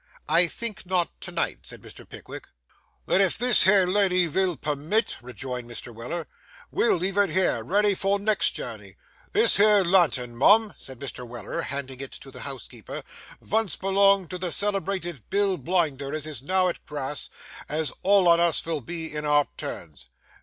'I 0.27 0.47
think 0.47 0.87
not 0.87 1.11
to 1.21 1.31
night,' 1.31 1.59
said 1.67 1.83
Mr. 1.83 2.09
Pickwick. 2.09 2.47
'Then 3.05 3.21
if 3.21 3.37
this 3.37 3.65
here 3.65 3.85
lady 3.85 4.25
vill 4.25 4.57
per 4.57 4.75
mit,' 4.75 5.17
rejoined 5.21 5.69
Mr. 5.69 5.93
Weller, 5.93 6.27
'we'll 6.71 6.95
leave 6.95 7.19
it 7.19 7.29
here, 7.29 7.63
ready 7.63 7.93
for 7.93 8.17
next 8.17 8.53
journey. 8.55 8.95
This 9.33 9.57
here 9.57 9.83
lantern, 9.83 10.35
mum,' 10.35 10.73
said 10.75 10.97
Mr. 10.99 11.23
Weller, 11.27 11.61
handing 11.61 11.99
it 12.01 12.13
to 12.13 12.31
the 12.31 12.39
housekeeper, 12.41 13.03
'vunce 13.43 13.75
belonged 13.79 14.31
to 14.31 14.39
the 14.39 14.51
celebrated 14.51 15.29
Bill 15.29 15.55
Blinder 15.57 16.15
as 16.15 16.25
is 16.25 16.41
now 16.41 16.67
at 16.67 16.83
grass, 16.87 17.29
as 17.69 17.93
all 18.01 18.27
on 18.27 18.39
us 18.39 18.59
vill 18.59 18.81
be 18.81 19.13
in 19.15 19.23
our 19.23 19.47
turns. 19.55 20.07